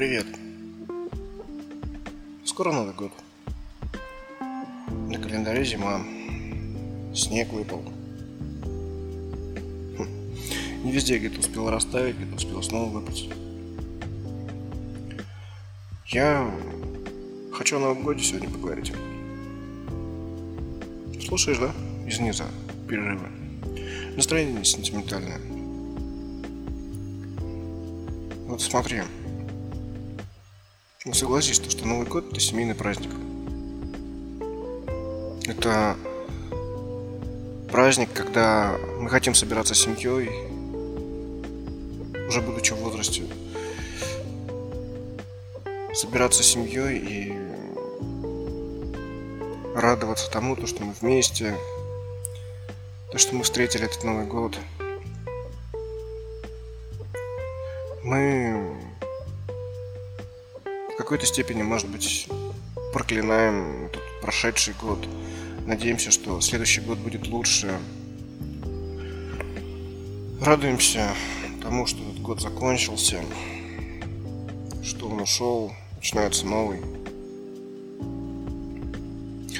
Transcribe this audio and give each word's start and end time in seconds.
Привет. 0.00 0.24
Скоро 2.46 2.72
Новый 2.72 2.94
год. 2.94 3.12
На 5.10 5.18
календаре 5.18 5.62
зима. 5.62 6.00
Снег 7.14 7.52
выпал. 7.52 7.82
Хм. 9.98 10.06
Не 10.84 10.92
везде 10.92 11.18
где-то 11.18 11.40
успел 11.40 11.68
растаять, 11.68 12.16
где-то 12.16 12.36
успел 12.36 12.62
снова 12.62 12.88
выпасть. 12.88 13.28
Я 16.06 16.50
хочу 17.52 17.76
о 17.76 17.80
Новом 17.80 18.02
годе 18.02 18.24
сегодня 18.24 18.48
поговорить. 18.48 18.94
Слушаешь, 21.26 21.58
да? 21.58 21.74
Из 22.08 22.18
низа. 22.18 22.46
Перерыва. 22.88 23.28
Настроение 24.16 24.64
сентиментальное. 24.64 25.42
Вот 28.46 28.62
смотри. 28.62 29.02
Ну, 31.06 31.14
согласись, 31.14 31.58
то, 31.58 31.70
что 31.70 31.86
Новый 31.86 32.06
год– 32.06 32.26
это 32.30 32.40
семейный 32.40 32.74
праздник. 32.74 33.08
Это 35.46 35.96
праздник, 37.72 38.10
когда 38.12 38.76
мы 38.98 39.08
хотим 39.08 39.34
собираться 39.34 39.74
с 39.74 39.78
семьей, 39.78 40.28
уже 42.28 42.42
будучи 42.42 42.74
в 42.74 42.80
возрасте, 42.80 43.22
собираться 45.94 46.42
с 46.42 46.46
семьей 46.48 46.98
и 46.98 47.32
радоваться 49.74 50.30
тому, 50.30 50.54
то, 50.54 50.66
что 50.66 50.84
мы 50.84 50.92
вместе, 51.00 51.56
то, 53.10 53.16
что 53.16 53.34
мы 53.34 53.42
встретили 53.44 53.86
этот 53.86 54.04
Новый 54.04 54.26
год. 54.26 54.54
Мы 58.02 58.69
какой-то 61.10 61.26
степени, 61.26 61.62
может 61.62 61.88
быть, 61.88 62.28
проклинаем 62.92 63.86
этот 63.86 64.00
прошедший 64.22 64.74
год. 64.80 65.08
Надеемся, 65.66 66.12
что 66.12 66.40
следующий 66.40 66.82
год 66.82 66.98
будет 66.98 67.26
лучше. 67.26 67.80
Радуемся 70.40 71.08
тому, 71.60 71.88
что 71.88 72.00
этот 72.00 72.22
год 72.22 72.40
закончился, 72.40 73.24
что 74.84 75.08
он 75.08 75.22
ушел, 75.22 75.72
начинается 75.96 76.46
новый. 76.46 76.78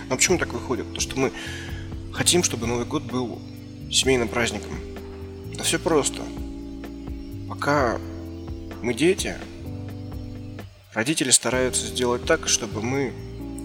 Но 0.09 0.15
почему 0.15 0.39
так 0.39 0.53
выходит? 0.53 0.95
То, 0.95 1.01
что 1.01 1.19
мы 1.19 1.33
хотим, 2.13 2.45
чтобы 2.45 2.69
Новый 2.69 2.87
год 2.87 3.03
был 3.03 3.41
семейным 3.91 4.29
праздником. 4.29 4.79
Да 5.57 5.65
все 5.65 5.81
просто. 5.81 6.23
Пока 7.49 7.99
мы 8.83 8.95
дети, 8.95 9.35
Родители 10.93 11.31
стараются 11.31 11.87
сделать 11.87 12.25
так, 12.25 12.49
чтобы 12.49 12.83
мы 12.83 13.13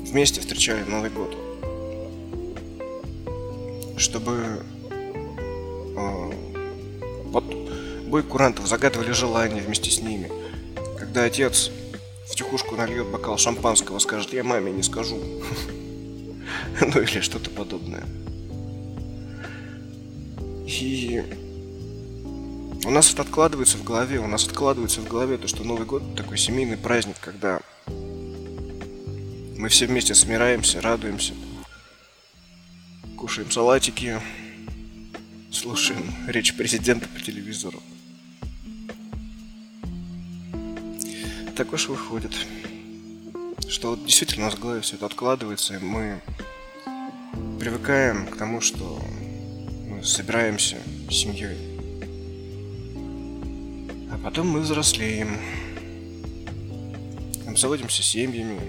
вместе 0.06 0.42
встречали 0.42 0.84
Новый 0.84 1.10
год. 1.10 1.36
Чтобы 3.98 4.62
э, 5.96 6.32
вот 7.26 7.44
бой 8.06 8.22
курантов 8.22 8.68
загадывали 8.68 9.12
желания 9.12 9.62
вместе 9.62 9.90
с 9.90 10.02
ними. 10.02 10.32
Когда 11.00 11.24
отец 11.24 11.72
в 12.30 12.36
тихушку 12.36 12.76
нальет 12.76 13.08
бокал 13.08 13.40
шампанского, 13.40 13.98
скажет, 13.98 14.32
я 14.32 14.44
маме 14.44 14.72
не 14.72 14.84
скажу. 14.84 15.18
Ну 16.80 17.02
или 17.02 17.22
что-то 17.22 17.50
подобное. 17.50 18.04
И 20.68 21.24
у 22.86 22.92
нас 22.92 23.12
это 23.12 23.24
откладывается 23.24 23.78
в 23.78 23.84
голове, 23.84 24.20
у 24.20 24.28
нас 24.28 24.46
откладывается 24.46 25.02
в 25.02 25.08
голове 25.08 25.38
то, 25.38 25.48
что 25.48 25.64
Новый 25.64 25.88
год 25.88 26.16
такой 26.16 26.38
семейный 26.38 26.78
праздник, 26.78 27.16
когда 27.20 27.60
мы 29.58 29.70
все 29.70 29.88
вместе 29.88 30.14
смираемся, 30.14 30.82
радуемся, 30.82 31.34
кушаем 33.18 33.50
салатики, 33.50 34.22
слушаем 35.52 36.14
речь 36.28 36.56
президента 36.56 37.08
по 37.10 37.20
телевизору. 37.20 37.82
Так 41.56 41.74
уж 41.74 41.88
выходит, 41.88 42.34
что 43.68 43.92
вот 43.92 44.06
действительно 44.06 44.46
у 44.46 44.50
нас 44.50 44.60
в 44.60 44.62
голове 44.62 44.82
все 44.82 44.98
это 44.98 45.08
откладывается, 45.08 45.76
и 45.76 45.80
мы 45.80 46.22
привыкаем 47.60 48.28
к 48.28 48.38
тому, 48.38 48.62
что 48.62 49.02
мы 49.88 50.04
собираемся 50.04 50.78
с 51.10 51.14
семьей. 51.14 51.75
Потом 54.26 54.48
мы 54.48 54.62
взрослеем, 54.62 55.38
обзаводимся 57.48 58.02
семьями. 58.02 58.60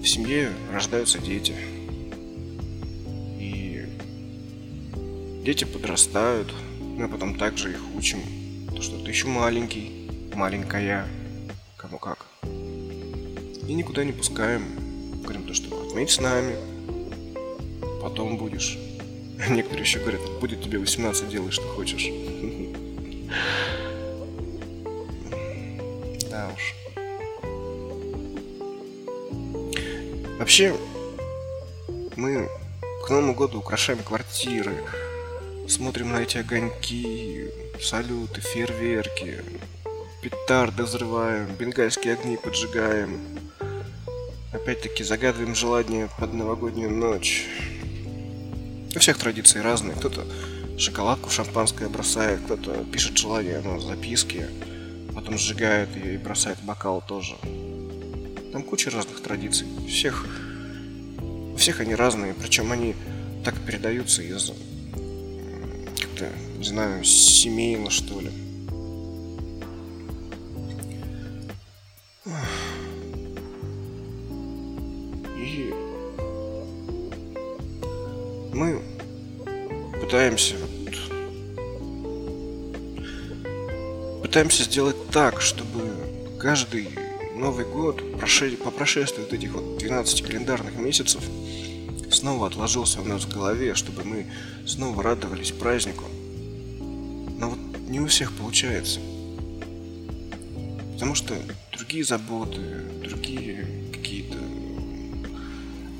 В 0.00 0.06
семье 0.06 0.52
рождаются 0.72 1.18
дети. 1.18 1.56
И 3.40 3.84
дети 5.44 5.64
подрастают, 5.64 6.54
мы 6.78 7.08
потом 7.08 7.36
также 7.36 7.72
их 7.72 7.80
учим. 7.96 8.20
То, 8.76 8.80
что 8.80 8.96
ты 9.02 9.10
еще 9.10 9.26
маленький, 9.26 10.08
маленькая, 10.36 11.08
кому 11.78 11.98
как. 11.98 12.28
И 12.44 13.74
никуда 13.74 14.04
не 14.04 14.12
пускаем. 14.12 14.62
Говорим 15.24 15.48
то, 15.48 15.54
что 15.54 15.84
отметь 15.84 16.10
с 16.10 16.20
нами, 16.20 16.54
потом 18.00 18.38
будешь. 18.38 18.78
Некоторые 19.50 19.82
еще 19.82 19.98
говорят, 19.98 20.20
будет 20.40 20.62
тебе 20.62 20.78
18, 20.78 21.28
делай, 21.28 21.50
что 21.50 21.66
хочешь. 21.70 22.06
Да 26.30 26.50
уж. 26.54 26.74
Вообще, 30.38 30.74
мы 32.16 32.48
к 33.04 33.10
Новому 33.10 33.34
году 33.34 33.58
украшаем 33.58 34.02
квартиры, 34.02 34.72
смотрим 35.68 36.12
на 36.12 36.22
эти 36.22 36.38
огоньки, 36.38 37.48
салюты, 37.80 38.40
фейерверки, 38.40 39.42
петарды 40.22 40.84
взрываем, 40.84 41.46
бенгальские 41.58 42.14
огни 42.14 42.36
поджигаем. 42.36 43.20
Опять-таки 44.52 45.04
загадываем 45.04 45.54
желание 45.54 46.08
под 46.18 46.34
новогоднюю 46.34 46.90
ночь. 46.90 47.46
У 48.94 48.98
всех 48.98 49.18
традиции 49.18 49.60
разные. 49.60 49.96
Кто-то 49.96 50.26
шоколадку 50.80 51.28
шампанское 51.28 51.88
бросает, 51.88 52.40
кто-то 52.40 52.84
пишет 52.90 53.18
желание 53.18 53.60
на 53.60 53.78
записке, 53.78 54.48
потом 55.14 55.36
сжигает 55.36 55.94
ее 55.94 56.14
и 56.14 56.18
бросает 56.18 56.58
бокал 56.62 57.04
тоже. 57.06 57.36
Там 58.52 58.62
куча 58.62 58.90
разных 58.90 59.20
традиций. 59.20 59.66
Всех, 59.86 60.26
всех 61.56 61.80
они 61.80 61.94
разные, 61.94 62.32
причем 62.32 62.72
они 62.72 62.94
так 63.44 63.54
передаются 63.60 64.22
из 64.22 64.52
как-то, 66.00 66.28
не 66.56 66.64
знаю, 66.64 67.04
семейно, 67.04 67.90
что 67.90 68.18
ли. 68.20 68.30
И 75.36 75.74
мы 78.54 78.80
пытаемся 80.10 80.56
пытаемся 84.20 84.64
сделать 84.64 84.96
так, 85.12 85.40
чтобы 85.40 85.88
каждый 86.40 86.88
Новый 87.36 87.64
год 87.64 88.02
по 88.64 88.70
прошествии 88.72 89.22
вот 89.22 89.32
этих 89.32 89.52
вот 89.52 89.78
12 89.78 90.22
календарных 90.22 90.74
месяцев 90.74 91.22
снова 92.10 92.48
отложился 92.48 93.00
у 93.00 93.04
нас 93.04 93.22
в 93.22 93.32
голове, 93.32 93.76
чтобы 93.76 94.02
мы 94.02 94.26
снова 94.66 95.00
радовались 95.00 95.52
празднику. 95.52 96.02
Но 97.38 97.50
вот 97.50 97.58
не 97.88 98.00
у 98.00 98.08
всех 98.08 98.32
получается. 98.32 98.98
Потому 100.94 101.14
что 101.14 101.36
другие 101.70 102.02
заботы, 102.02 102.60
другие 103.00 103.64
какие-то 103.92 104.38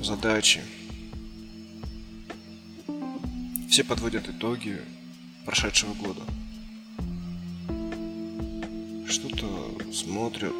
задачи. 0.03 0.59
Все 3.71 3.83
подводят 3.83 4.29
итоги 4.29 4.81
прошедшего 5.45 5.93
года 5.93 6.21
что-то 9.11 9.47
смотрят, 9.93 10.55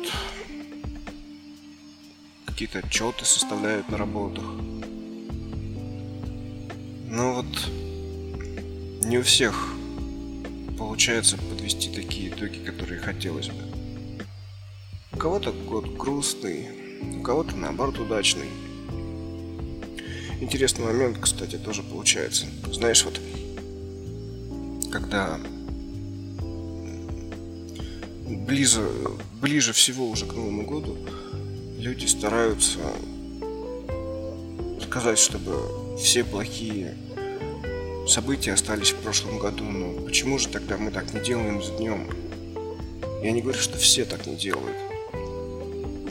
какие-то 2.46 2.80
отчеты 2.80 3.25
составляют 3.25 3.90
на 3.90 3.98
работах. 3.98 4.44
Но 7.08 7.34
вот 7.36 7.69
не 9.06 9.18
у 9.18 9.24
всех 9.24 9.74
получается 10.78 11.38
подвести 11.38 11.90
такие 11.94 12.30
итоги, 12.30 12.60
которые 12.60 13.00
хотелось 13.00 13.48
бы. 13.48 13.64
У 15.14 15.18
кого-то 15.18 15.52
год 15.52 15.98
грустный, 15.98 16.68
у 17.19 17.22
кого-то 17.22 17.56
наоборот 17.56 18.00
удачный. 18.00 18.50
Интересный 20.42 20.86
момент, 20.86 21.20
кстати, 21.22 21.56
тоже 21.56 21.84
получается. 21.84 22.48
Знаешь, 22.72 23.06
вот 23.06 23.22
когда 24.92 25.40
ближе, 28.28 28.82
ближе 29.40 29.72
всего 29.72 30.10
уже 30.10 30.26
к 30.26 30.34
Новому 30.34 30.66
году 30.66 30.98
люди 31.78 32.08
стараются 32.08 32.80
сказать, 34.82 35.20
чтобы 35.20 35.98
все 36.00 36.24
плохие 36.24 36.98
события 38.08 38.54
остались 38.54 38.94
в 38.94 38.98
прошлом 38.98 39.38
году. 39.38 39.64
Но 39.64 40.02
почему 40.02 40.40
же 40.40 40.48
тогда 40.48 40.76
мы 40.78 40.90
так 40.90 41.14
не 41.14 41.22
делаем 41.22 41.62
с 41.62 41.70
днем? 41.78 42.10
Я 43.22 43.32
не 43.32 43.44
говорю, 43.44 43.60
что 43.60 43.78
все 43.78 44.06
так 44.06 44.26
не 44.26 44.36
делают. 44.36 44.76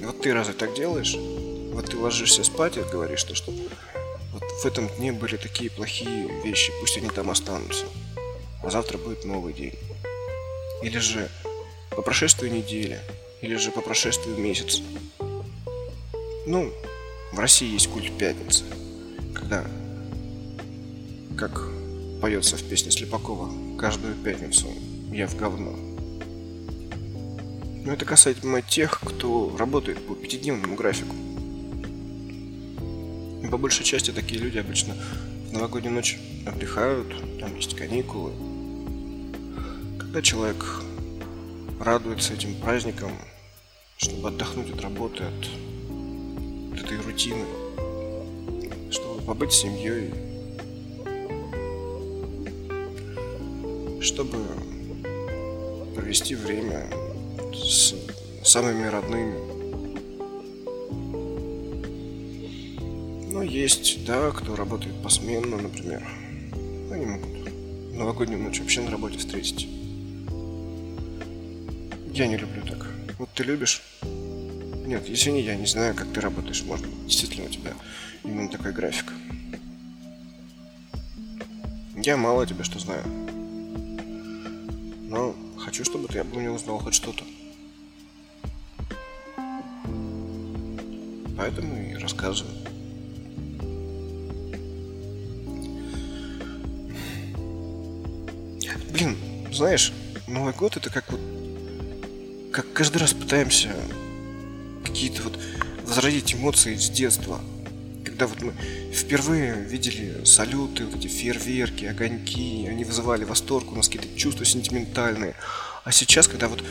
Вот 0.00 0.23
ты 0.23 0.32
разве 0.32 0.55
так 0.55 0.73
делаешь? 0.77 1.17
Вот 1.73 1.91
ты 1.91 1.99
ложишься 1.99 2.44
спать 2.44 2.77
и 2.77 2.81
говоришь, 2.81 3.21
что, 3.21 3.35
что 3.35 3.53
в 4.60 4.66
этом 4.66 4.88
дне 4.88 5.10
были 5.10 5.36
такие 5.36 5.70
плохие 5.70 6.28
вещи, 6.42 6.70
пусть 6.80 6.98
они 6.98 7.08
там 7.08 7.30
останутся. 7.30 7.86
А 8.62 8.68
завтра 8.68 8.98
будет 8.98 9.24
новый 9.24 9.54
день. 9.54 9.72
Или 10.82 10.98
же 10.98 11.30
по 11.90 12.02
прошествию 12.02 12.52
недели, 12.52 13.00
или 13.40 13.56
же 13.56 13.70
по 13.70 13.80
прошествию 13.80 14.36
месяца. 14.36 14.82
Ну, 16.46 16.70
в 17.32 17.38
России 17.38 17.72
есть 17.72 17.88
культ 17.88 18.12
пятницы, 18.18 18.64
когда, 19.34 19.64
как 21.38 21.68
поется 22.20 22.58
в 22.58 22.62
песне 22.68 22.90
Слепакова, 22.90 23.50
каждую 23.78 24.14
пятницу 24.14 24.68
я 25.10 25.26
в 25.26 25.36
говно. 25.36 25.72
Но 27.82 27.94
это 27.94 28.04
касательно 28.04 28.60
тех, 28.60 29.00
кто 29.00 29.56
работает 29.56 30.06
по 30.06 30.14
пятидневному 30.14 30.76
графику. 30.76 31.14
По 33.50 33.58
большей 33.58 33.85
части 33.85 34.12
такие 34.12 34.41
люди 34.41 34.58
обычно 34.58 34.94
в 35.49 35.52
новогоднюю 35.52 35.94
ночь 35.94 36.19
отдыхают, 36.47 37.08
там 37.41 37.56
есть 37.56 37.75
каникулы. 37.75 38.32
Когда 39.99 40.23
человек 40.23 40.64
радуется 41.81 42.35
этим 42.35 42.55
праздникам, 42.61 43.11
чтобы 43.97 44.29
отдохнуть 44.29 44.70
от 44.70 44.81
работы, 44.82 45.25
от, 45.25 46.75
от 46.75 46.85
этой 46.85 47.00
рутины, 47.00 47.44
чтобы 48.93 49.20
побыть 49.23 49.53
с 49.53 49.62
семьей, 49.62 50.12
чтобы 54.00 54.38
провести 55.96 56.37
время 56.37 56.88
с 57.53 57.94
самыми 58.44 58.87
родными. 58.87 59.50
Есть, 63.50 64.05
да, 64.05 64.31
кто 64.31 64.55
работает 64.55 65.02
посменно, 65.02 65.56
например. 65.56 66.06
Они 66.91 67.05
могут 67.05 67.31
новогоднюю 67.93 68.41
ночь 68.41 68.61
вообще 68.61 68.81
на 68.81 68.91
работе 68.91 69.19
встретить. 69.19 69.67
Я 72.12 72.29
не 72.29 72.37
люблю 72.37 72.62
так. 72.62 72.87
Вот 73.19 73.29
ты 73.35 73.43
любишь? 73.43 73.82
Нет, 74.87 75.05
извини, 75.08 75.43
я 75.43 75.56
не 75.56 75.67
знаю, 75.67 75.94
как 75.94 76.12
ты 76.12 76.20
работаешь. 76.20 76.62
Может 76.62 76.87
действительно 77.06 77.47
у 77.47 77.50
тебя 77.50 77.73
именно 78.25 78.49
такой 78.49 78.73
график. 78.73 79.12
Я 81.96 82.17
мало 82.17 82.46
тебя 82.46 82.64
что 82.64 82.79
знаю. 82.79 83.05
Но 85.08 85.35
хочу, 85.58 85.85
чтобы 85.85 86.06
ты 86.06 86.20
обо 86.20 86.38
мне 86.38 86.50
узнал 86.50 86.79
хоть 86.79 86.94
что-то. 86.94 87.25
Поэтому 91.37 91.76
и 91.82 91.94
рассказываю. 91.94 92.59
Блин, 99.00 99.17
знаешь, 99.50 99.94
Новый 100.29 100.52
год 100.52 100.76
это 100.76 100.91
как 100.91 101.11
вот 101.11 101.20
как 102.52 102.70
каждый 102.75 102.99
раз 102.99 103.14
пытаемся 103.14 103.70
какие-то 104.85 105.23
вот 105.23 105.38
возродить 105.87 106.35
эмоции 106.35 106.76
с 106.76 106.91
детства. 106.91 107.41
Когда 108.05 108.26
вот 108.26 108.43
мы 108.43 108.52
впервые 108.93 109.55
видели 109.55 110.23
салюты, 110.26 110.85
вот 110.85 110.97
эти 110.97 111.06
фейерверки, 111.06 111.87
огоньки, 111.87 112.67
они 112.69 112.85
вызывали 112.85 113.25
восторг, 113.25 113.73
у 113.73 113.75
нас 113.75 113.88
какие-то 113.88 114.14
чувства 114.19 114.44
сентиментальные. 114.44 115.35
А 115.82 115.93
сейчас, 115.93 116.29
когда 116.29 116.49
вот 116.49 116.62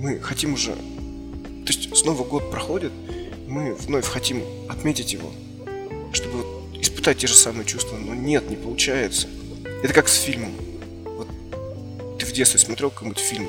мы 0.00 0.18
хотим 0.18 0.54
уже... 0.54 0.72
То 0.72 1.68
есть 1.72 1.96
снова 1.96 2.24
год 2.24 2.50
проходит, 2.50 2.90
мы 3.46 3.76
вновь 3.76 4.06
хотим 4.06 4.42
отметить 4.68 5.12
его, 5.12 5.32
чтобы 6.12 6.38
вот 6.38 6.82
испытать 6.82 7.18
те 7.18 7.28
же 7.28 7.36
самые 7.36 7.64
чувства, 7.64 7.96
но 7.96 8.12
нет, 8.12 8.50
не 8.50 8.56
получается. 8.56 9.28
Это 9.84 9.94
как 9.94 10.08
с 10.08 10.16
фильмом. 10.16 10.50
Детстве 12.34 12.58
смотрел 12.58 12.90
какой-нибудь 12.90 13.22
фильм, 13.22 13.48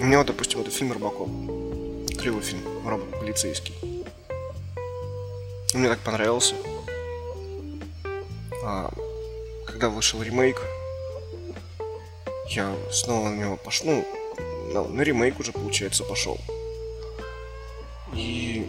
у 0.00 0.04
меня, 0.04 0.16
вот, 0.16 0.28
допустим, 0.28 0.60
это 0.60 0.70
фильм 0.70 0.92
«Рыбаков». 0.92 1.28
Клевый 2.18 2.42
фильм, 2.42 2.62
робот 2.88 3.10
полицейский. 3.20 3.74
Мне 5.74 5.90
так 5.90 5.98
понравился. 5.98 6.54
А, 8.64 8.90
когда 9.66 9.90
вышел 9.90 10.22
ремейк, 10.22 10.62
я 12.48 12.74
снова 12.90 13.28
на 13.28 13.36
него 13.36 13.56
пошел. 13.58 13.88
Ну, 13.88 14.06
на, 14.72 14.84
на 14.84 15.02
ремейк 15.02 15.38
уже, 15.38 15.52
получается, 15.52 16.02
пошел. 16.02 16.38
И 18.14 18.64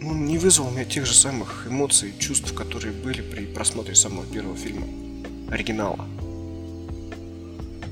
ну, 0.00 0.14
не 0.14 0.38
вызвал 0.38 0.68
у 0.68 0.70
меня 0.70 0.86
тех 0.86 1.04
же 1.04 1.12
самых 1.12 1.66
эмоций 1.68 2.14
и 2.16 2.18
чувств, 2.18 2.54
которые 2.54 2.94
были 2.94 3.20
при 3.20 3.44
просмотре 3.44 3.94
самого 3.94 4.24
первого 4.24 4.56
фильма, 4.56 4.86
оригинала. 5.52 6.08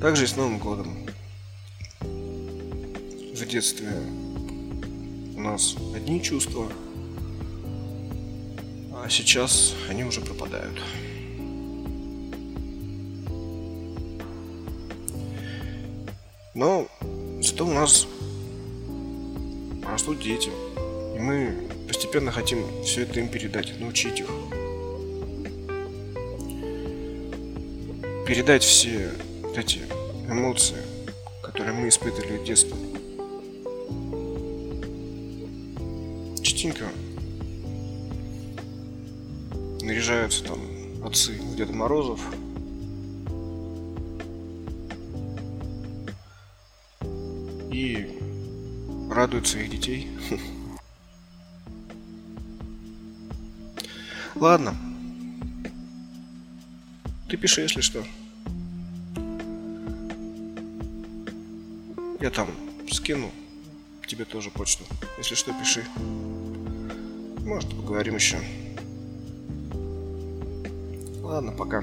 Также 0.03 0.25
и 0.25 0.27
с 0.27 0.35
Новым 0.35 0.59
годом 0.59 1.07
в 2.01 3.47
детстве 3.47 3.89
у 5.37 5.41
нас 5.41 5.77
одни 5.95 6.21
чувства, 6.21 6.67
а 8.93 9.09
сейчас 9.09 9.77
они 9.89 10.03
уже 10.03 10.21
пропадают. 10.21 10.83
Но 16.55 16.89
зато 17.41 17.65
у 17.65 17.73
нас 17.73 18.09
растут 19.85 20.21
дети, 20.21 20.51
и 21.15 21.21
мы 21.21 21.69
постепенно 21.87 22.33
хотим 22.33 22.65
все 22.83 23.03
это 23.03 23.21
им 23.21 23.29
передать, 23.29 23.79
научить 23.79 24.19
их. 24.19 24.27
Передать 28.27 28.65
все 28.65 29.13
эти 29.57 29.81
эмоции, 30.29 30.83
которые 31.43 31.75
мы 31.75 31.89
испытывали 31.89 32.39
в 32.39 32.45
детстве. 32.45 32.77
частенько 36.63 36.85
наряжаются 39.83 40.45
там 40.45 40.61
отцы 41.05 41.37
Деда 41.57 41.73
Морозов. 41.73 42.21
И 47.73 48.09
радуют 49.11 49.49
своих 49.49 49.71
детей. 49.71 50.09
Ладно. 54.37 54.77
Ты 57.29 57.37
пиши, 57.37 57.63
если 57.63 57.81
что. 57.81 58.05
Я 62.23 62.31
там 62.31 62.47
скину 62.89 63.33
тебе 64.07 64.25
тоже 64.25 64.51
почту. 64.51 64.85
Если 65.19 65.35
что, 65.35 65.53
пиши. 65.55 65.85
Может, 67.45 67.69
поговорим 67.71 68.15
еще. 68.15 68.39
Ладно, 71.21 71.51
пока. 71.51 71.83